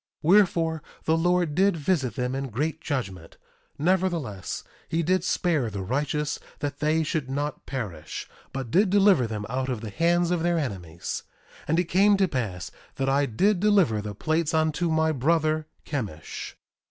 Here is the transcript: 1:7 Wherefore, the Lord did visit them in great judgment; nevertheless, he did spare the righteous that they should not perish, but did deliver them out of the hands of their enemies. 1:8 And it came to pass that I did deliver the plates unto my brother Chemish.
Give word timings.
1:7 0.23 0.29
Wherefore, 0.29 0.83
the 1.03 1.15
Lord 1.15 1.53
did 1.53 1.77
visit 1.77 2.15
them 2.15 2.33
in 2.33 2.49
great 2.49 2.81
judgment; 2.81 3.37
nevertheless, 3.77 4.63
he 4.89 5.03
did 5.03 5.23
spare 5.23 5.69
the 5.69 5.83
righteous 5.83 6.39
that 6.57 6.79
they 6.79 7.03
should 7.03 7.29
not 7.29 7.67
perish, 7.67 8.27
but 8.51 8.71
did 8.71 8.89
deliver 8.89 9.27
them 9.27 9.45
out 9.47 9.69
of 9.69 9.81
the 9.81 9.91
hands 9.91 10.31
of 10.31 10.41
their 10.41 10.57
enemies. 10.57 11.21
1:8 11.65 11.65
And 11.67 11.79
it 11.79 11.83
came 11.83 12.17
to 12.17 12.27
pass 12.27 12.71
that 12.95 13.09
I 13.09 13.27
did 13.27 13.59
deliver 13.59 14.01
the 14.01 14.15
plates 14.15 14.55
unto 14.55 14.89
my 14.89 15.11
brother 15.11 15.67
Chemish. 15.85 16.55